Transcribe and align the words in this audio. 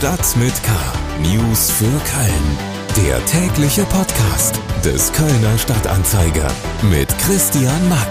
Stadt 0.00 0.34
mit 0.38 0.54
K. 0.62 0.72
News 1.20 1.70
für 1.72 1.84
Köln. 1.84 3.06
Der 3.06 3.22
tägliche 3.26 3.84
Podcast 3.84 4.58
des 4.82 5.12
Kölner 5.12 5.58
Stadtanzeiger 5.58 6.50
mit 6.90 7.06
Christian 7.18 7.86
Mack. 7.90 8.08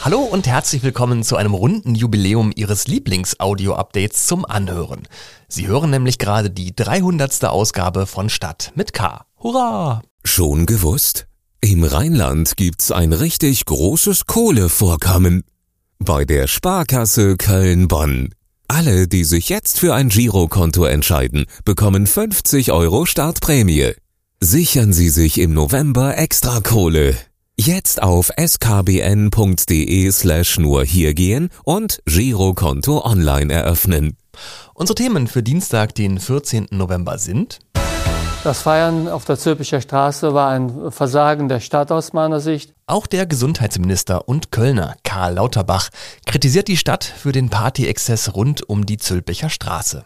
Hallo 0.00 0.20
und 0.20 0.46
herzlich 0.46 0.82
willkommen 0.82 1.22
zu 1.24 1.36
einem 1.36 1.52
runden 1.52 1.94
Jubiläum 1.94 2.52
Ihres 2.56 2.86
Lieblings-Audio-Updates 2.86 4.26
zum 4.26 4.46
Anhören. 4.46 5.06
Sie 5.46 5.66
hören 5.66 5.90
nämlich 5.90 6.16
gerade 6.16 6.48
die 6.48 6.74
300. 6.74 7.44
Ausgabe 7.44 8.06
von 8.06 8.30
Stadt 8.30 8.72
mit 8.76 8.94
K. 8.94 9.26
Hurra! 9.42 10.00
Schon 10.24 10.64
gewusst? 10.64 11.26
Im 11.60 11.84
Rheinland 11.84 12.56
gibt's 12.56 12.92
ein 12.92 13.12
richtig 13.12 13.66
großes 13.66 14.24
Kohlevorkommen. 14.24 15.44
Bei 15.98 16.24
der 16.24 16.46
Sparkasse 16.46 17.36
Köln-Bonn. 17.36 18.30
Alle, 18.68 19.06
die 19.06 19.24
sich 19.24 19.48
jetzt 19.48 19.78
für 19.78 19.94
ein 19.94 20.08
Girokonto 20.08 20.84
entscheiden, 20.84 21.46
bekommen 21.64 22.06
50 22.06 22.72
Euro 22.72 23.06
Startprämie. 23.06 23.92
Sichern 24.40 24.92
Sie 24.92 25.08
sich 25.08 25.38
im 25.38 25.54
November 25.54 26.18
extra 26.18 26.60
Kohle. 26.60 27.16
Jetzt 27.58 28.02
auf 28.02 28.30
skbn.de 28.36 30.10
slash 30.10 30.58
nur 30.58 30.84
hier 30.84 31.14
gehen 31.14 31.48
und 31.64 32.02
Girokonto 32.06 33.04
online 33.04 33.52
eröffnen. 33.52 34.16
Unsere 34.74 34.96
Themen 34.96 35.26
für 35.26 35.42
Dienstag, 35.42 35.94
den 35.94 36.18
14. 36.18 36.66
November 36.70 37.18
sind 37.18 37.60
das 38.46 38.62
Feiern 38.62 39.08
auf 39.08 39.24
der 39.24 39.36
Zülpicher 39.36 39.80
Straße 39.80 40.32
war 40.32 40.50
ein 40.50 40.92
Versagen 40.92 41.48
der 41.48 41.58
Stadt 41.58 41.90
aus 41.90 42.12
meiner 42.12 42.38
Sicht. 42.38 42.74
Auch 42.86 43.08
der 43.08 43.26
Gesundheitsminister 43.26 44.28
und 44.28 44.52
Kölner 44.52 44.94
Karl 45.02 45.34
Lauterbach 45.34 45.88
kritisiert 46.26 46.68
die 46.68 46.76
Stadt 46.76 47.02
für 47.02 47.32
den 47.32 47.50
Partyexzess 47.50 48.36
rund 48.36 48.68
um 48.68 48.86
die 48.86 48.98
Zülpicher 48.98 49.50
Straße. 49.50 50.04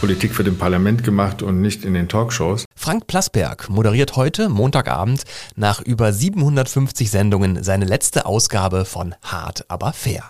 Politik 0.00 0.34
für 0.34 0.44
den 0.44 0.58
Parlament 0.58 1.02
gemacht 1.02 1.42
und 1.42 1.62
nicht 1.62 1.86
in 1.86 1.94
den 1.94 2.10
Talkshows. 2.10 2.66
Frank 2.76 3.06
Plasberg 3.06 3.70
moderiert 3.70 4.16
heute, 4.16 4.50
Montagabend, 4.50 5.24
nach 5.56 5.80
über 5.80 6.12
750 6.12 7.10
Sendungen 7.10 7.62
seine 7.64 7.86
letzte 7.86 8.26
Ausgabe 8.26 8.84
von 8.84 9.14
Hart 9.22 9.64
aber 9.68 9.94
fair. 9.94 10.24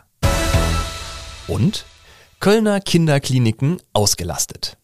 Und 1.48 1.86
Kölner 2.39 2.80
Kinderkliniken 2.80 3.83
ausgelastet. 3.92 4.77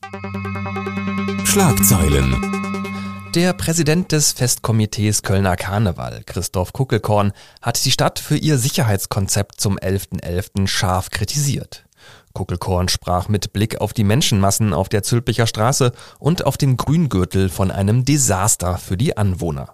Schlagzeilen. 1.57 3.33
Der 3.35 3.55
Präsident 3.55 4.12
des 4.12 4.33
Festkomitees 4.33 5.23
Kölner 5.23 5.57
Karneval, 5.57 6.23
Christoph 6.27 6.75
Kuckelkorn, 6.75 7.33
hat 7.62 7.83
die 7.83 7.91
Stadt 7.91 8.19
für 8.19 8.37
ihr 8.37 8.59
Sicherheitskonzept 8.59 9.59
zum 9.59 9.79
11.11. 9.79 10.21
.11. 10.21 10.67
scharf 10.67 11.09
kritisiert. 11.09 11.87
Kuckelkorn 12.34 12.91
sprach 12.91 13.31
mit 13.31 13.55
Blick 13.55 13.81
auf 13.81 13.95
die 13.95 14.05
Menschenmassen 14.05 14.75
auf 14.75 14.91
der 14.91 15.03
Zülpicher 15.03 15.47
Straße 15.47 15.93
und 16.19 16.45
auf 16.45 16.59
den 16.59 16.77
Grüngürtel 16.77 17.49
von 17.49 17.71
einem 17.71 18.05
Desaster 18.05 18.77
für 18.77 18.99
die 18.99 19.17
Anwohner. 19.17 19.73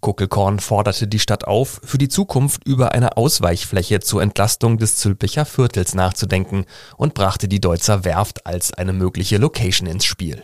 Kuckelkorn 0.00 0.58
forderte 0.58 1.06
die 1.06 1.20
Stadt 1.20 1.44
auf, 1.44 1.80
für 1.84 1.98
die 1.98 2.08
Zukunft 2.08 2.66
über 2.66 2.90
eine 2.90 3.16
Ausweichfläche 3.16 4.00
zur 4.00 4.22
Entlastung 4.22 4.76
des 4.76 4.96
Zülpicher 4.96 5.44
Viertels 5.44 5.94
nachzudenken 5.94 6.64
und 6.96 7.14
brachte 7.14 7.46
die 7.46 7.60
Deutzer 7.60 8.04
Werft 8.04 8.44
als 8.44 8.74
eine 8.74 8.92
mögliche 8.92 9.38
Location 9.38 9.86
ins 9.86 10.04
Spiel. 10.04 10.42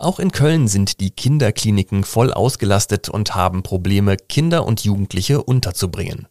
Auch 0.00 0.18
in 0.18 0.32
Köln 0.32 0.66
sind 0.66 1.00
die 1.00 1.10
Kinderkliniken 1.10 2.04
voll 2.04 2.32
ausgelastet 2.32 3.10
und 3.10 3.34
haben 3.34 3.62
Probleme, 3.62 4.16
Kinder 4.16 4.64
und 4.64 4.82
Jugendliche 4.82 5.42
unterzubringen. 5.42 6.26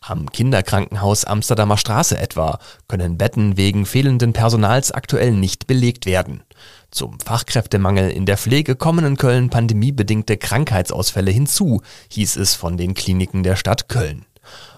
Am 0.00 0.30
Kinderkrankenhaus 0.30 1.24
Amsterdamer 1.24 1.76
Straße 1.76 2.16
etwa 2.16 2.60
können 2.86 3.18
Betten 3.18 3.56
wegen 3.56 3.84
fehlenden 3.84 4.32
Personals 4.32 4.92
aktuell 4.92 5.32
nicht 5.32 5.66
belegt 5.66 6.06
werden. 6.06 6.44
Zum 6.92 7.18
Fachkräftemangel 7.18 8.10
in 8.10 8.26
der 8.26 8.38
Pflege 8.38 8.76
kommen 8.76 9.04
in 9.04 9.16
Köln 9.16 9.50
pandemiebedingte 9.50 10.36
Krankheitsausfälle 10.36 11.32
hinzu, 11.32 11.82
hieß 12.12 12.36
es 12.36 12.54
von 12.54 12.76
den 12.76 12.94
Kliniken 12.94 13.42
der 13.42 13.56
Stadt 13.56 13.88
Köln. 13.88 14.24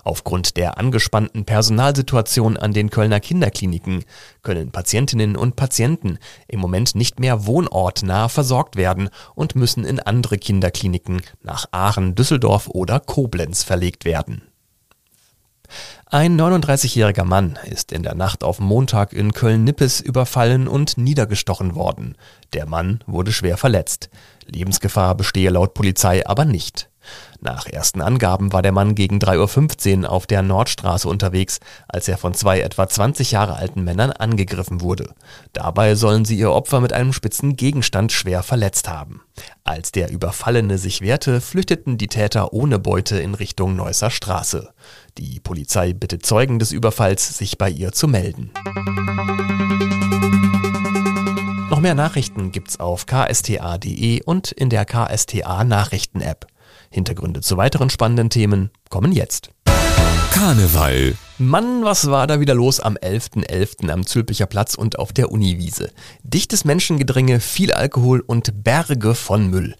Aufgrund 0.05 0.57
der 0.57 0.79
angespannten 0.79 1.45
Personalsituation 1.45 2.57
an 2.57 2.73
den 2.73 2.91
Kölner 2.91 3.21
Kinderkliniken 3.21 4.05
können 4.43 4.73
Patientinnen 4.73 5.37
und 5.37 5.57
Patienten 5.57 6.19
im 6.49 6.61
Moment 6.61 6.95
nicht 6.95 7.21
mehr 7.21 7.47
wohnortnah 7.47 8.29
versorgt 8.29 8.77
werden 8.77 9.11
und 9.35 9.55
müssen 9.55 9.85
in 9.85 10.01
andere 10.01 10.39
Kinderkliniken 10.39 11.23
nach 11.43 11.67
Aachen, 11.71 12.15
Düsseldorf 12.15 12.69
oder 12.69 13.01
Koblenz 13.01 13.63
verlegt 13.63 14.05
werden. 14.05 14.43
Ein 16.07 16.39
39-jähriger 16.39 17.25
Mann 17.25 17.59
ist 17.65 17.93
in 17.93 18.03
der 18.03 18.15
Nacht 18.15 18.45
auf 18.45 18.61
Montag 18.61 19.15
in 19.15 19.33
Köln-Nippes 19.33 20.01
überfallen 20.01 20.69
und 20.69 20.99
niedergestochen 20.99 21.75
worden. 21.75 22.17
Der 22.53 22.67
Mann 22.67 23.03
wurde 23.07 23.33
schwer 23.33 23.57
verletzt. 23.57 24.11
Lebensgefahr 24.47 25.15
bestehe 25.15 25.49
laut 25.49 25.73
Polizei 25.73 26.27
aber 26.27 26.45
nicht. 26.45 26.91
Nach 27.45 27.67
ersten 27.67 28.01
Angaben 28.01 28.53
war 28.53 28.63
der 28.63 28.71
Mann 28.71 28.95
gegen 28.95 29.19
3.15 29.19 30.05
Uhr 30.05 30.11
auf 30.13 30.29
der 30.29 30.43
Nordstraße 30.43 31.09
unterwegs, 31.09 31.59
als 31.89 32.07
er 32.07 32.17
von 32.17 32.35
zwei 32.35 32.61
etwa 32.61 32.87
20 32.87 33.33
Jahre 33.33 33.57
alten 33.57 33.83
Männern 33.83 34.13
angegriffen 34.13 34.81
wurde. 34.81 35.13
Dabei 35.53 35.97
sollen 35.97 36.25
sie 36.25 36.39
ihr 36.39 36.53
Opfer 36.53 36.81
mit 36.81 36.93
einem 36.93 37.13
spitzen 37.13 37.57
Gegenstand 37.57 38.13
schwer 38.13 38.45
verletzt 38.45 38.89
haben. 38.89 39.23
Als 39.65 39.91
der 39.91 40.13
Überfallene 40.13 40.79
sich 40.79 41.01
wehrte, 41.01 41.41
flüchteten 41.41 41.99
die 41.99 42.07
Täter 42.07 42.53
ohne 42.53 42.79
Beute 42.79 43.19
in 43.19 43.35
Richtung 43.35 43.75
Neusser 43.75 44.11
Straße. 44.11 44.73
Die 45.19 45.41
Polizei 45.41 45.95
bittet 45.95 46.25
Zeugen 46.25 46.61
des 46.61 46.71
Überfalls, 46.71 47.37
sich 47.37 47.59
bei 47.59 47.69
ihr 47.69 47.91
zu 47.91 48.07
melden. 48.07 48.53
Noch 51.71 51.81
mehr 51.81 51.97
Nachrichten 51.97 52.53
gibt's 52.53 52.79
auf 52.79 53.07
ksta.de 53.07 54.23
und 54.23 54.53
in 54.53 54.71
der 54.71 54.85
KSTA 54.85 55.65
Nachrichten 55.65 56.21
App. 56.21 56.52
Hintergründe 56.93 57.41
zu 57.41 57.57
weiteren 57.57 57.91
spannenden 57.91 58.31
Themen 58.31 58.71
kommen 58.91 59.13
jetzt. 59.13 59.51
Karneval. 60.31 61.15
Mann, 61.39 61.85
was 61.85 62.11
war 62.11 62.27
da 62.27 62.39
wieder 62.39 62.55
los 62.55 62.81
am 62.81 62.97
11.11. 62.97 63.47
.11. 63.47 63.91
am 63.91 64.07
Zülpicher 64.07 64.47
Platz 64.47 64.75
und 64.75 64.99
auf 64.99 65.13
der 65.13 65.33
Uniwiese? 65.33 65.91
Dichtes 66.23 66.65
Menschengedränge, 66.65 67.41
viel 67.41 67.73
Alkohol 67.73 68.21
und 68.21 68.63
Berge 68.63 69.15
von 69.15 69.49
Müll. 69.49 69.75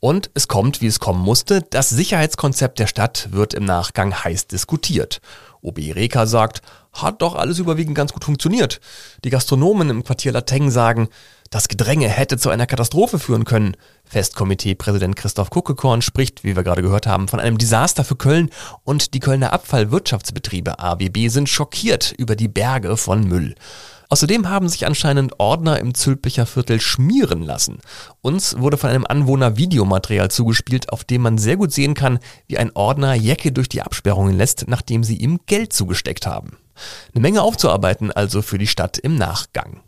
Und 0.00 0.30
es 0.34 0.48
kommt, 0.48 0.80
wie 0.80 0.86
es 0.86 1.00
kommen 1.00 1.22
musste, 1.22 1.62
das 1.62 1.90
Sicherheitskonzept 1.90 2.78
der 2.78 2.86
Stadt 2.86 3.28
wird 3.32 3.54
im 3.54 3.64
Nachgang 3.64 4.14
heiß 4.24 4.46
diskutiert. 4.46 5.20
OB 5.62 5.78
Reka 5.78 6.26
sagt, 6.26 6.60
hat 6.92 7.22
doch 7.22 7.34
alles 7.34 7.58
überwiegend 7.58 7.94
ganz 7.94 8.12
gut 8.12 8.24
funktioniert. 8.24 8.80
Die 9.24 9.30
Gastronomen 9.30 9.90
im 9.90 10.04
Quartier 10.04 10.32
Lateng 10.32 10.70
sagen, 10.70 11.08
das 11.50 11.68
Gedränge 11.68 12.08
hätte 12.08 12.38
zu 12.38 12.50
einer 12.50 12.66
Katastrophe 12.66 13.18
führen 13.18 13.44
können. 13.44 13.76
Festkomitee-Präsident 14.04 15.16
Christoph 15.16 15.50
Kuckekorn 15.50 16.02
spricht, 16.02 16.44
wie 16.44 16.56
wir 16.56 16.62
gerade 16.62 16.82
gehört 16.82 17.06
haben, 17.06 17.28
von 17.28 17.40
einem 17.40 17.58
Desaster 17.58 18.04
für 18.04 18.16
Köln 18.16 18.50
und 18.82 19.14
die 19.14 19.20
Kölner 19.20 19.52
Abfallwirtschaftsbetriebe 19.52 20.78
AWB 20.78 21.28
sind 21.28 21.48
schockiert 21.48 22.12
über 22.16 22.36
die 22.36 22.48
Berge 22.48 22.96
von 22.96 23.24
Müll. 23.28 23.54
Außerdem 24.08 24.48
haben 24.48 24.68
sich 24.68 24.86
anscheinend 24.86 25.40
Ordner 25.40 25.80
im 25.80 25.94
Zülpicher 25.94 26.46
Viertel 26.46 26.80
schmieren 26.80 27.42
lassen. 27.42 27.78
Uns 28.20 28.58
wurde 28.58 28.76
von 28.76 28.90
einem 28.90 29.06
Anwohner 29.06 29.56
Videomaterial 29.56 30.30
zugespielt, 30.30 30.92
auf 30.92 31.04
dem 31.04 31.22
man 31.22 31.38
sehr 31.38 31.56
gut 31.56 31.72
sehen 31.72 31.94
kann, 31.94 32.18
wie 32.46 32.58
ein 32.58 32.70
Ordner 32.74 33.14
Jacke 33.14 33.50
durch 33.50 33.68
die 33.68 33.82
Absperrungen 33.82 34.36
lässt, 34.36 34.68
nachdem 34.68 35.04
sie 35.04 35.16
ihm 35.16 35.40
Geld 35.46 35.72
zugesteckt 35.72 36.26
haben. 36.26 36.58
Eine 37.12 37.22
Menge 37.22 37.42
aufzuarbeiten 37.42 38.12
also 38.12 38.42
für 38.42 38.58
die 38.58 38.66
Stadt 38.66 38.98
im 38.98 39.16
Nachgang. 39.16 39.80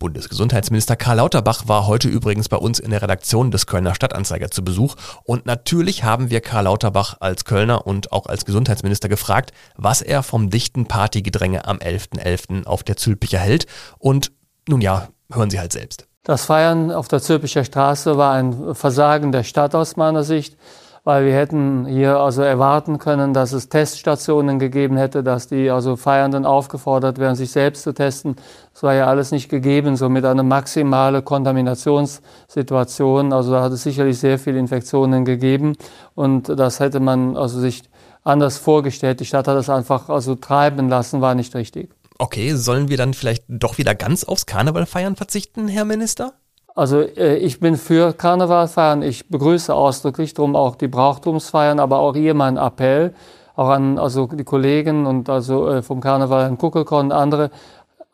Bundesgesundheitsminister 0.00 0.96
Karl 0.96 1.18
Lauterbach 1.18 1.68
war 1.68 1.86
heute 1.86 2.08
übrigens 2.08 2.48
bei 2.48 2.56
uns 2.56 2.80
in 2.80 2.90
der 2.90 3.02
Redaktion 3.02 3.52
des 3.52 3.66
Kölner 3.66 3.94
Stadtanzeiger 3.94 4.50
zu 4.50 4.64
Besuch. 4.64 4.96
Und 5.22 5.46
natürlich 5.46 6.02
haben 6.02 6.30
wir 6.30 6.40
Karl 6.40 6.64
Lauterbach 6.64 7.18
als 7.20 7.44
Kölner 7.44 7.86
und 7.86 8.10
auch 8.10 8.26
als 8.26 8.44
Gesundheitsminister 8.44 9.08
gefragt, 9.08 9.52
was 9.76 10.02
er 10.02 10.24
vom 10.24 10.50
dichten 10.50 10.86
Partygedränge 10.86 11.66
am 11.66 11.76
11.11. 11.76 12.18
.11. 12.18 12.66
auf 12.66 12.82
der 12.82 12.96
Zülpicher 12.96 13.38
hält. 13.38 13.66
Und 13.98 14.32
nun 14.68 14.80
ja, 14.80 15.08
hören 15.30 15.50
Sie 15.50 15.60
halt 15.60 15.72
selbst. 15.72 16.08
Das 16.24 16.46
Feiern 16.46 16.90
auf 16.90 17.08
der 17.08 17.20
Zülpicher 17.20 17.64
Straße 17.64 18.16
war 18.16 18.32
ein 18.32 18.74
Versagen 18.74 19.32
der 19.32 19.44
Stadt 19.44 19.74
aus 19.74 19.96
meiner 19.96 20.24
Sicht 20.24 20.56
weil 21.04 21.24
wir 21.24 21.34
hätten 21.34 21.86
hier 21.86 22.18
also 22.18 22.42
erwarten 22.42 22.98
können, 22.98 23.32
dass 23.32 23.52
es 23.52 23.68
Teststationen 23.68 24.58
gegeben 24.58 24.96
hätte, 24.96 25.22
dass 25.22 25.48
die 25.48 25.70
also 25.70 25.96
Feiernden 25.96 26.44
aufgefordert 26.44 27.18
werden, 27.18 27.36
sich 27.36 27.50
selbst 27.50 27.82
zu 27.82 27.94
testen. 27.94 28.36
Das 28.72 28.82
war 28.82 28.94
ja 28.94 29.06
alles 29.06 29.30
nicht 29.30 29.48
gegeben, 29.48 29.96
so 29.96 30.08
mit 30.08 30.24
einer 30.24 30.42
maximalen 30.42 31.24
Kontaminationssituation. 31.24 33.32
Also 33.32 33.52
da 33.52 33.62
hat 33.62 33.72
es 33.72 33.82
sicherlich 33.82 34.18
sehr 34.18 34.38
viele 34.38 34.58
Infektionen 34.58 35.24
gegeben 35.24 35.76
und 36.14 36.48
das 36.48 36.80
hätte 36.80 37.00
man 37.00 37.36
also 37.36 37.60
sich 37.60 37.82
anders 38.22 38.58
vorgestellt. 38.58 39.20
Die 39.20 39.24
Stadt 39.24 39.48
hat 39.48 39.56
das 39.56 39.70
einfach 39.70 40.08
also 40.08 40.34
treiben 40.34 40.88
lassen, 40.88 41.20
war 41.20 41.34
nicht 41.34 41.54
richtig. 41.54 41.90
Okay, 42.18 42.54
sollen 42.54 42.88
wir 42.88 42.98
dann 42.98 43.14
vielleicht 43.14 43.44
doch 43.48 43.78
wieder 43.78 43.94
ganz 43.94 44.24
aufs 44.24 44.44
Karneval 44.44 44.84
feiern 44.84 45.16
verzichten, 45.16 45.68
Herr 45.68 45.86
Minister? 45.86 46.34
Also 46.74 47.00
äh, 47.00 47.36
ich 47.36 47.60
bin 47.60 47.76
für 47.76 48.12
Karnevalfeiern. 48.12 49.02
Ich 49.02 49.28
begrüße 49.28 49.74
ausdrücklich 49.74 50.34
darum 50.34 50.56
auch 50.56 50.76
die 50.76 50.88
Brauchtumsfeiern, 50.88 51.80
aber 51.80 51.98
auch 51.98 52.14
hier 52.14 52.34
mein 52.34 52.56
Appell, 52.56 53.14
auch 53.56 53.68
an 53.68 53.98
also 53.98 54.26
die 54.26 54.44
Kollegen 54.44 55.06
und 55.06 55.28
also 55.28 55.68
äh, 55.68 55.82
vom 55.82 56.00
Karneval, 56.00 56.44
Herrn 56.44 56.58
Kuckelkorn 56.58 57.06
und 57.06 57.12
andere, 57.12 57.50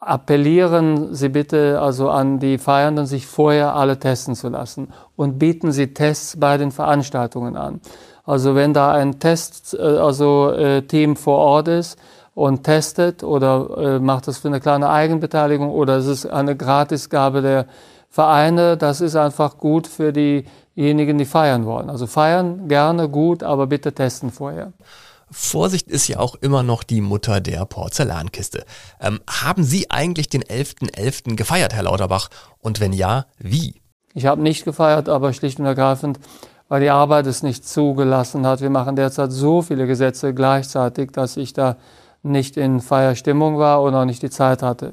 appellieren 0.01 1.15
Sie 1.15 1.29
bitte 1.29 1.81
also 1.81 2.11
an 2.11 2.39
die 2.39 2.59
Feiernden, 2.59 3.07
sich 3.07 3.27
vorher 3.27 3.75
alle 3.75 3.99
testen 3.99 4.35
zu 4.35 4.49
lassen 4.49 4.89
und 5.17 5.39
bieten 5.39 5.73
Sie 5.73 5.95
Tests 5.95 6.39
bei 6.39 6.59
den 6.59 6.71
Veranstaltungen 6.71 7.57
an. 7.57 7.81
Also 8.25 8.55
wenn 8.55 8.73
da 8.73 8.93
ein 8.93 9.19
Test, 9.19 9.75
äh, 9.75 9.83
also 9.83 10.53
Team 10.89 11.17
vor 11.17 11.39
Ort 11.39 11.69
ist 11.69 11.99
und 12.35 12.65
testet 12.65 13.25
oder 13.25 13.97
äh, 13.97 13.99
macht 13.99 14.29
das 14.29 14.39
für 14.39 14.49
eine 14.49 14.61
kleine 14.61 14.91
Eigenbeteiligung 14.91 15.71
oder 15.71 15.97
es 15.97 16.07
ist 16.07 16.27
eine 16.27 16.55
Gratisgabe 16.55 17.41
der 17.41 17.67
Vereine, 18.17 18.79
das 18.79 19.03
ist 19.03 19.15
einfach 19.15 19.59
gut 19.59 19.87
für 19.87 20.11
diejenigen, 20.11 21.19
die 21.19 21.27
feiern 21.27 21.67
wollen. 21.67 21.91
Also 21.91 22.07
feiern 22.07 22.67
gerne 22.67 23.11
gut, 23.11 23.43
aber 23.43 23.67
bitte 23.67 23.93
testen 23.93 24.33
vorher. 24.33 24.73
Vorsicht 25.31 25.89
ist 25.89 26.09
ja 26.09 26.19
auch 26.19 26.35
immer 26.37 26.63
noch 26.63 26.83
die 26.83 27.03
Mutter 27.03 27.43
der 27.43 27.67
Porzellankiste. 27.67 28.65
Ähm, 29.03 29.21
haben 29.29 29.65
Sie 29.65 29.91
eigentlich 29.91 30.31
den 30.31 30.43
11.11. 30.43 30.95
.11. 30.97 31.37
gefeiert, 31.37 31.75
Herr 31.75 31.83
Lauterbach? 31.83 32.31
Und 32.59 32.81
wenn 32.81 32.95
ja, 32.95 33.27
wie? 33.39 33.83
Ich 34.15 34.25
habe 34.25 34.41
nicht 34.41 34.65
gefeiert, 34.65 35.11
aber 35.11 35.35
schlicht 35.35 35.59
und 35.59 35.67
ergreifend, 35.67 36.19
weil 36.69 36.81
die 36.81 36.89
Arbeit 36.89 37.27
es 37.27 37.43
nicht 37.43 37.69
zugelassen 37.69 38.47
hat. 38.47 38.63
Wir 38.63 38.71
machen 38.71 38.97
derzeit 38.97 39.31
so 39.31 39.61
viele 39.61 39.87
Gesetze 39.87 40.33
gleichzeitig, 40.33 41.11
dass 41.11 41.37
ich 41.37 41.53
da 41.53 41.77
nicht 42.23 42.57
in 42.57 42.81
Feierstimmung 42.81 43.59
war 43.59 43.83
und 43.83 43.95
auch 43.95 44.07
nicht 44.07 44.23
die 44.23 44.31
Zeit 44.31 44.63
hatte. 44.63 44.93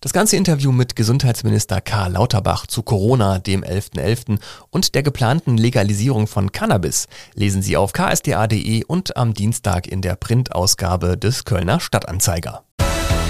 Das 0.00 0.12
ganze 0.12 0.36
Interview 0.36 0.72
mit 0.72 0.96
Gesundheitsminister 0.96 1.80
Karl 1.80 2.12
Lauterbach 2.12 2.66
zu 2.66 2.82
Corona, 2.82 3.38
dem 3.38 3.64
11.11. 3.64 3.98
.11. 3.98 4.38
und 4.70 4.94
der 4.94 5.02
geplanten 5.02 5.56
Legalisierung 5.56 6.26
von 6.26 6.52
Cannabis 6.52 7.06
lesen 7.34 7.62
Sie 7.62 7.76
auf 7.76 7.92
ksda.de 7.92 8.84
und 8.84 9.16
am 9.16 9.34
Dienstag 9.34 9.86
in 9.86 10.02
der 10.02 10.16
Printausgabe 10.16 11.16
des 11.16 11.44
Kölner 11.44 11.80
Stadtanzeiger. 11.80 12.62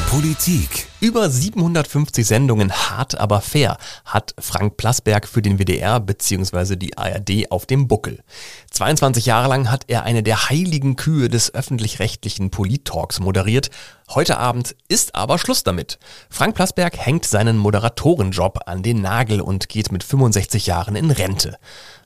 Politik. 0.09 0.87
Über 1.01 1.29
750 1.29 2.25
Sendungen 2.25 2.73
hart 2.73 3.19
aber 3.19 3.41
fair 3.41 3.77
hat 4.05 4.35
Frank 4.39 4.77
Plasberg 4.77 5.27
für 5.27 5.43
den 5.43 5.59
WDR 5.59 5.99
bzw. 5.99 6.77
die 6.77 6.97
ARD 6.97 7.51
auf 7.51 7.67
dem 7.67 7.89
Buckel. 7.89 8.23
22 8.71 9.27
Jahre 9.27 9.49
lang 9.49 9.71
hat 9.71 9.85
er 9.89 10.05
eine 10.05 10.23
der 10.23 10.49
heiligen 10.49 10.95
Kühe 10.95 11.29
des 11.29 11.53
öffentlich-rechtlichen 11.53 12.51
Polit-Talks 12.51 13.19
moderiert. 13.19 13.71
Heute 14.09 14.39
Abend 14.39 14.77
ist 14.89 15.17
aber 15.17 15.39
Schluss 15.39 15.65
damit. 15.65 15.99
Frank 16.31 16.55
Plasberg 16.55 16.97
hängt 16.97 17.25
seinen 17.25 17.59
Moderatorenjob 17.59 18.61
an 18.67 18.85
den 18.85 19.03
Nagel 19.03 19.41
und 19.41 19.69
geht 19.69 19.91
mit 19.91 20.05
65 20.05 20.67
Jahren 20.67 20.95
in 20.95 21.11
Rente. 21.11 21.59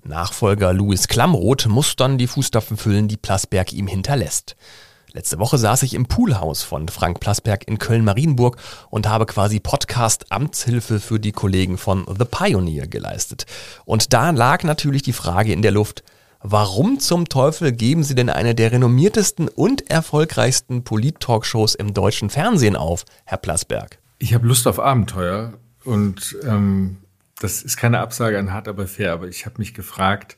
Nachfolger 0.02 0.72
Louis 0.72 1.06
Klamroth 1.06 1.66
muss 1.66 1.96
dann 1.96 2.16
die 2.16 2.26
Fußstapfen 2.26 2.78
füllen, 2.78 3.08
die 3.08 3.18
Plasberg 3.18 3.74
ihm 3.74 3.86
hinterlässt. 3.86 4.56
Letzte 5.12 5.40
Woche 5.40 5.58
saß 5.58 5.82
ich 5.82 5.94
im 5.94 6.06
Poolhaus 6.06 6.62
von 6.62 6.86
Frank 6.86 7.18
Plasberg 7.18 7.66
in 7.66 7.78
Köln-Marienburg 7.78 8.58
und 8.90 9.08
habe 9.08 9.26
quasi 9.26 9.58
Podcast-Amtshilfe 9.58 11.00
für 11.00 11.18
die 11.18 11.32
Kollegen 11.32 11.78
von 11.78 12.06
The 12.06 12.24
Pioneer 12.24 12.86
geleistet. 12.86 13.46
Und 13.84 14.12
da 14.12 14.30
lag 14.30 14.62
natürlich 14.62 15.02
die 15.02 15.12
Frage 15.12 15.52
in 15.52 15.62
der 15.62 15.72
Luft, 15.72 16.04
warum 16.42 17.00
zum 17.00 17.28
Teufel 17.28 17.72
geben 17.72 18.04
Sie 18.04 18.14
denn 18.14 18.30
eine 18.30 18.54
der 18.54 18.70
renommiertesten 18.70 19.48
und 19.48 19.90
erfolgreichsten 19.90 20.84
Polit-Talkshows 20.84 21.74
im 21.74 21.92
deutschen 21.92 22.30
Fernsehen 22.30 22.76
auf, 22.76 23.04
Herr 23.24 23.38
Plasberg? 23.38 23.98
Ich 24.18 24.32
habe 24.32 24.46
Lust 24.46 24.68
auf 24.68 24.78
Abenteuer 24.78 25.54
und 25.82 26.36
ähm, 26.44 26.98
das 27.40 27.62
ist 27.62 27.76
keine 27.76 27.98
Absage 27.98 28.38
an 28.38 28.52
hart 28.52 28.68
aber 28.68 28.86
fair, 28.86 29.12
aber 29.12 29.26
ich 29.26 29.44
habe 29.44 29.56
mich 29.58 29.74
gefragt, 29.74 30.36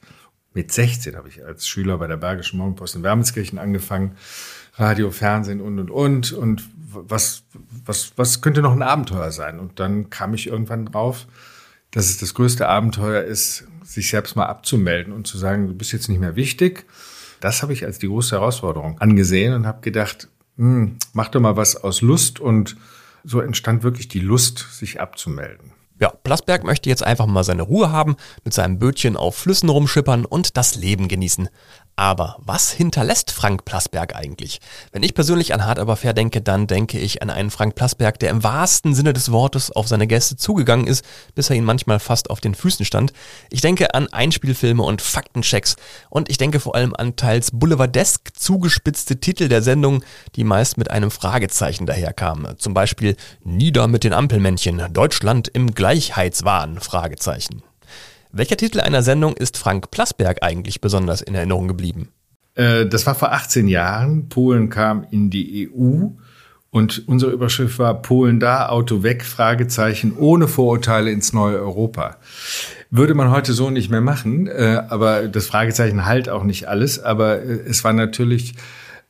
mit 0.54 0.72
16 0.72 1.16
habe 1.16 1.28
ich 1.28 1.44
als 1.44 1.66
Schüler 1.66 1.98
bei 1.98 2.06
der 2.06 2.16
Bergischen 2.16 2.58
Morgenpost 2.58 2.94
in 2.94 3.02
Wermelskirchen 3.02 3.58
angefangen 3.58 4.16
Radio, 4.74 5.10
Fernsehen 5.10 5.60
und, 5.60 5.78
und, 5.78 5.90
und. 5.90 6.32
Und 6.32 6.68
was, 6.92 7.44
was, 7.84 8.12
was 8.16 8.40
könnte 8.40 8.62
noch 8.62 8.72
ein 8.72 8.82
Abenteuer 8.82 9.30
sein? 9.30 9.58
Und 9.58 9.80
dann 9.80 10.10
kam 10.10 10.34
ich 10.34 10.46
irgendwann 10.46 10.86
drauf, 10.86 11.26
dass 11.90 12.06
es 12.06 12.18
das 12.18 12.34
größte 12.34 12.68
Abenteuer 12.68 13.22
ist, 13.22 13.64
sich 13.84 14.10
selbst 14.10 14.36
mal 14.36 14.46
abzumelden 14.46 15.12
und 15.12 15.26
zu 15.26 15.38
sagen, 15.38 15.68
du 15.68 15.74
bist 15.74 15.92
jetzt 15.92 16.08
nicht 16.08 16.20
mehr 16.20 16.36
wichtig. 16.36 16.86
Das 17.40 17.62
habe 17.62 17.72
ich 17.72 17.84
als 17.84 17.98
die 17.98 18.08
große 18.08 18.36
Herausforderung 18.36 18.98
angesehen 19.00 19.52
und 19.54 19.66
habe 19.66 19.80
gedacht, 19.80 20.28
hm, 20.56 20.96
mach 21.12 21.28
doch 21.28 21.40
mal 21.40 21.56
was 21.56 21.76
aus 21.76 22.00
Lust. 22.00 22.40
Und 22.40 22.76
so 23.24 23.40
entstand 23.40 23.82
wirklich 23.82 24.08
die 24.08 24.20
Lust, 24.20 24.66
sich 24.70 25.00
abzumelden. 25.00 25.72
Ja, 26.00 26.10
Plasberg 26.10 26.64
möchte 26.64 26.88
jetzt 26.88 27.04
einfach 27.04 27.26
mal 27.26 27.44
seine 27.44 27.62
Ruhe 27.62 27.92
haben, 27.92 28.16
mit 28.42 28.52
seinem 28.52 28.78
Bötchen 28.80 29.16
auf 29.16 29.36
Flüssen 29.36 29.68
rumschippern 29.68 30.24
und 30.24 30.56
das 30.56 30.74
Leben 30.74 31.06
genießen. 31.06 31.48
Aber 31.94 32.36
was 32.38 32.72
hinterlässt 32.72 33.30
Frank 33.30 33.64
Plasberg 33.64 34.16
eigentlich? 34.16 34.60
Wenn 34.92 35.02
ich 35.02 35.14
persönlich 35.14 35.52
an 35.52 35.64
Hard 35.66 35.78
aber 35.78 35.96
fair 35.96 36.14
denke, 36.14 36.40
dann 36.40 36.66
denke 36.66 36.98
ich 36.98 37.22
an 37.22 37.28
einen 37.28 37.50
Frank 37.50 37.74
Plasberg, 37.74 38.18
der 38.18 38.30
im 38.30 38.42
wahrsten 38.42 38.94
Sinne 38.94 39.12
des 39.12 39.30
Wortes 39.30 39.70
auf 39.70 39.88
seine 39.88 40.06
Gäste 40.06 40.36
zugegangen 40.36 40.86
ist, 40.86 41.04
bis 41.34 41.50
er 41.50 41.56
ihn 41.56 41.64
manchmal 41.64 42.00
fast 42.00 42.30
auf 42.30 42.40
den 42.40 42.54
Füßen 42.54 42.86
stand. 42.86 43.12
Ich 43.50 43.60
denke 43.60 43.94
an 43.94 44.10
Einspielfilme 44.10 44.82
und 44.82 45.02
Faktenchecks 45.02 45.76
und 46.08 46.30
ich 46.30 46.38
denke 46.38 46.60
vor 46.60 46.74
allem 46.74 46.94
an 46.94 47.16
teils 47.16 47.50
boulevardesk 47.52 48.30
zugespitzte 48.34 49.20
Titel 49.20 49.48
der 49.48 49.62
Sendung, 49.62 50.02
die 50.34 50.44
meist 50.44 50.78
mit 50.78 50.90
einem 50.90 51.10
Fragezeichen 51.10 51.86
daherkamen. 51.86 52.58
Zum 52.58 52.72
Beispiel 52.72 53.16
Nieder 53.44 53.86
mit 53.86 54.04
den 54.04 54.14
Ampelmännchen, 54.14 54.82
Deutschland 54.92 55.48
im 55.48 55.74
Gleichheitswahn, 55.74 56.80
Fragezeichen. 56.80 57.62
Welcher 58.34 58.56
Titel 58.56 58.80
einer 58.80 59.02
Sendung 59.02 59.36
ist 59.36 59.58
Frank 59.58 59.90
Plasberg 59.90 60.38
eigentlich 60.40 60.80
besonders 60.80 61.20
in 61.20 61.34
Erinnerung 61.34 61.68
geblieben? 61.68 62.08
Äh, 62.54 62.86
das 62.86 63.06
war 63.06 63.14
vor 63.14 63.32
18 63.32 63.68
Jahren. 63.68 64.30
Polen 64.30 64.70
kam 64.70 65.06
in 65.10 65.28
die 65.28 65.68
EU 65.70 66.06
und 66.70 67.06
unsere 67.06 67.30
Überschrift 67.30 67.78
war 67.78 68.00
Polen 68.00 68.40
da, 68.40 68.70
Auto 68.70 69.02
weg, 69.02 69.22
Fragezeichen, 69.22 70.16
ohne 70.16 70.48
Vorurteile 70.48 71.10
ins 71.10 71.34
neue 71.34 71.58
Europa. 71.58 72.16
Würde 72.90 73.12
man 73.12 73.30
heute 73.30 73.52
so 73.52 73.68
nicht 73.68 73.90
mehr 73.90 74.00
machen, 74.00 74.46
äh, 74.46 74.82
aber 74.88 75.28
das 75.28 75.46
Fragezeichen 75.46 76.06
halt 76.06 76.30
auch 76.30 76.44
nicht 76.44 76.68
alles. 76.68 77.02
Aber 77.02 77.42
äh, 77.42 77.60
es 77.68 77.84
war 77.84 77.92
natürlich 77.92 78.54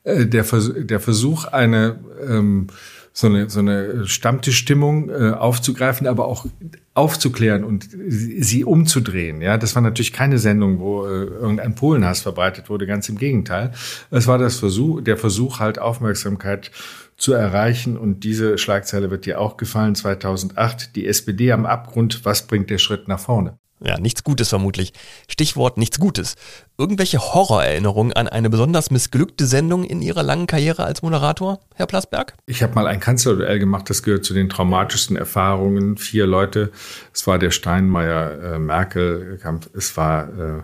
der, 0.05 0.43
Versuch, 0.43 1.45
eine 1.45 1.97
ähm, 2.27 2.67
so 3.15 3.27
eine, 3.27 3.47
so 3.49 3.59
eine 3.59 4.07
Stammtischstimmung 4.07 5.09
äh, 5.09 5.31
aufzugreifen, 5.31 6.07
aber 6.07 6.25
auch 6.25 6.47
aufzuklären 6.95 7.63
und 7.63 7.87
sie 8.07 8.65
umzudrehen. 8.65 9.39
Ja, 9.41 9.57
das 9.57 9.75
war 9.75 9.83
natürlich 9.83 10.13
keine 10.13 10.39
Sendung, 10.39 10.79
wo 10.79 11.05
äh, 11.05 11.25
irgendein 11.25 11.75
Polenhass 11.75 12.21
verbreitet 12.21 12.69
wurde, 12.69 12.87
ganz 12.87 13.07
im 13.09 13.17
Gegenteil. 13.17 13.71
Es 14.09 14.25
war 14.25 14.39
das 14.39 14.57
Versuch, 14.57 15.01
der 15.01 15.17
Versuch 15.17 15.59
halt 15.59 15.77
Aufmerksamkeit 15.77 16.71
zu 17.15 17.33
erreichen 17.33 17.97
und 17.97 18.23
diese 18.23 18.57
Schlagzeile 18.57 19.11
wird 19.11 19.27
dir 19.27 19.39
auch 19.39 19.57
gefallen 19.57 19.93
2008, 19.93 20.95
die 20.95 21.07
SPD 21.07 21.51
am 21.51 21.67
Abgrund, 21.67 22.25
was 22.25 22.47
bringt 22.47 22.71
der 22.71 22.79
Schritt 22.79 23.07
nach 23.07 23.19
vorne? 23.19 23.57
Ja, 23.85 23.99
nichts 23.99 24.23
Gutes 24.23 24.47
vermutlich. 24.47 24.93
Stichwort 25.27 25.77
nichts 25.77 25.99
Gutes. 25.99 26.35
Irgendwelche 26.77 27.19
Horrorerinnerungen 27.19 28.13
an 28.13 28.29
eine 28.29 28.49
besonders 28.49 28.91
missglückte 28.91 29.45
Sendung 29.45 29.83
in 29.83 30.01
Ihrer 30.01 30.23
langen 30.23 30.47
Karriere 30.47 30.85
als 30.85 31.01
Moderator, 31.01 31.59
Herr 31.75 31.85
Plasberg? 31.85 32.33
Ich 32.45 32.63
habe 32.63 32.75
mal 32.75 32.87
ein 32.87 33.01
Kanzlerduell 33.01 33.59
gemacht, 33.59 33.89
das 33.89 34.01
gehört 34.01 34.23
zu 34.23 34.33
den 34.33 34.47
traumatischsten 34.47 35.17
Erfahrungen. 35.17 35.97
Vier 35.97 36.25
Leute, 36.25 36.71
es 37.13 37.27
war 37.27 37.39
der 37.39 37.51
Steinmeier-Merkel-Kampf, 37.51 39.65
äh, 39.65 39.77
es 39.77 39.97
war... 39.97 40.29
Äh, 40.29 40.61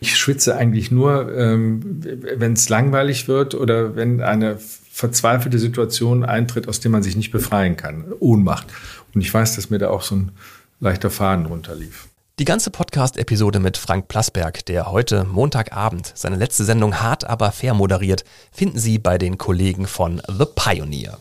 ich 0.00 0.16
schwitze 0.16 0.56
eigentlich 0.56 0.92
nur, 0.92 1.36
ähm, 1.36 2.00
wenn 2.36 2.52
es 2.52 2.68
langweilig 2.68 3.26
wird 3.26 3.56
oder 3.56 3.96
wenn 3.96 4.20
eine 4.20 4.56
verzweifelte 4.58 5.58
Situation 5.58 6.24
eintritt, 6.24 6.68
aus 6.68 6.78
der 6.78 6.92
man 6.92 7.02
sich 7.02 7.16
nicht 7.16 7.32
befreien 7.32 7.76
kann. 7.76 8.04
Ohnmacht. 8.20 8.68
Und 9.12 9.22
ich 9.22 9.34
weiß, 9.34 9.56
dass 9.56 9.70
mir 9.70 9.78
da 9.78 9.90
auch 9.90 10.02
so 10.02 10.14
ein 10.14 10.30
leichter 10.78 11.10
Faden 11.10 11.46
runterlief. 11.46 12.06
Die 12.38 12.44
ganze 12.44 12.70
Podcast-Episode 12.70 13.58
mit 13.58 13.76
Frank 13.76 14.06
Plasberg, 14.06 14.64
der 14.66 14.92
heute 14.92 15.24
Montagabend 15.24 16.12
seine 16.14 16.36
letzte 16.36 16.64
Sendung 16.64 17.00
hart 17.00 17.24
aber 17.24 17.50
fair 17.50 17.74
moderiert, 17.74 18.24
finden 18.52 18.78
Sie 18.78 19.00
bei 19.00 19.18
den 19.18 19.38
Kollegen 19.38 19.88
von 19.88 20.22
The 20.28 20.44
Pioneer. 20.44 21.18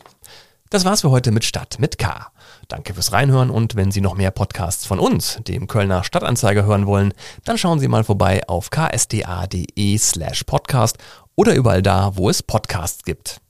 Das 0.70 0.86
war's 0.86 1.02
für 1.02 1.10
heute 1.10 1.32
mit 1.32 1.44
Stadt 1.44 1.78
mit 1.80 1.98
K. 1.98 2.28
Danke 2.68 2.94
fürs 2.94 3.14
Reinhören 3.14 3.50
und 3.50 3.76
wenn 3.76 3.90
Sie 3.90 4.00
noch 4.00 4.14
mehr 4.14 4.30
Podcasts 4.30 4.86
von 4.86 5.00
uns, 5.00 5.40
dem 5.48 5.66
Kölner 5.66 6.04
Stadtanzeiger, 6.04 6.66
hören 6.66 6.86
wollen, 6.86 7.16
dann 7.46 7.58
schauen 7.58 7.80
Sie 7.80 7.88
mal 7.88 8.04
vorbei 8.04 8.48
auf 8.48 8.70
ksda.de 8.70 9.98
slash 9.98 10.44
podcast 10.44 11.00
oder 11.36 11.56
überall 11.56 11.82
da, 11.82 12.12
wo 12.16 12.30
es 12.30 12.44
Podcasts 12.44 13.04
gibt. 13.04 13.42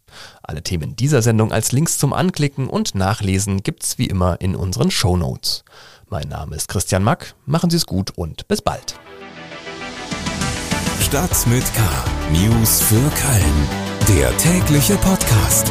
Alle 0.41 0.63
Themen 0.63 0.95
dieser 0.95 1.21
Sendung 1.21 1.51
als 1.51 1.74
Links 1.74 1.97
zum 1.97 2.13
Anklicken 2.13 2.69
und 2.69 2.95
Nachlesen 2.95 3.62
gibt's 3.62 3.97
wie 3.97 4.07
immer 4.07 4.39
in 4.39 4.55
unseren 4.55 4.89
Show 4.89 5.17
Notes. 5.17 5.65
Mein 6.09 6.29
Name 6.29 6.55
ist 6.55 6.69
Christian 6.69 7.03
Mack. 7.03 7.35
Machen 7.45 7.69
Sie 7.69 7.75
es 7.75 7.85
gut 7.85 8.11
und 8.15 8.47
bis 8.47 8.61
bald. 8.61 8.97
Stadt 11.01 11.47
mit 11.47 11.65
K. 11.75 11.81
News 12.31 12.81
für 12.81 12.95
Köln. 12.95 14.17
Der 14.17 14.35
tägliche 14.37 14.95
Podcast. 14.95 15.69